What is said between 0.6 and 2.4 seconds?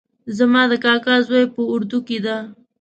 د کاکا زوی په اردو کې ده